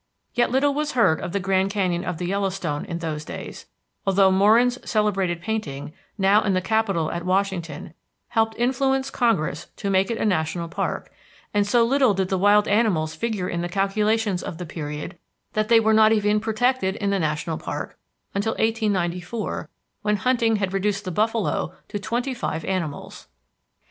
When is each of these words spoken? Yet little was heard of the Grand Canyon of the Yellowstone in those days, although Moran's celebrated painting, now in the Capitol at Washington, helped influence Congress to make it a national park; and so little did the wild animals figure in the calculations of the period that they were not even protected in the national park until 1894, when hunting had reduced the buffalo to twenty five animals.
Yet 0.33 0.49
little 0.49 0.73
was 0.73 0.93
heard 0.93 1.21
of 1.21 1.31
the 1.31 1.39
Grand 1.39 1.69
Canyon 1.69 2.03
of 2.03 2.17
the 2.17 2.25
Yellowstone 2.25 2.85
in 2.85 2.97
those 2.97 3.23
days, 3.23 3.67
although 4.03 4.31
Moran's 4.31 4.79
celebrated 4.83 5.41
painting, 5.43 5.93
now 6.17 6.41
in 6.41 6.55
the 6.55 6.59
Capitol 6.61 7.11
at 7.11 7.23
Washington, 7.23 7.93
helped 8.29 8.55
influence 8.57 9.11
Congress 9.11 9.67
to 9.75 9.91
make 9.91 10.09
it 10.09 10.17
a 10.17 10.25
national 10.25 10.69
park; 10.69 11.11
and 11.53 11.67
so 11.67 11.85
little 11.85 12.15
did 12.15 12.29
the 12.29 12.39
wild 12.39 12.67
animals 12.67 13.13
figure 13.13 13.47
in 13.47 13.61
the 13.61 13.69
calculations 13.69 14.41
of 14.41 14.57
the 14.57 14.65
period 14.65 15.19
that 15.53 15.67
they 15.69 15.79
were 15.79 15.93
not 15.93 16.11
even 16.11 16.39
protected 16.39 16.95
in 16.95 17.11
the 17.11 17.19
national 17.19 17.59
park 17.59 17.95
until 18.33 18.53
1894, 18.53 19.69
when 20.01 20.15
hunting 20.15 20.55
had 20.55 20.73
reduced 20.73 21.05
the 21.05 21.11
buffalo 21.11 21.75
to 21.87 21.99
twenty 21.99 22.33
five 22.33 22.65
animals. 22.65 23.27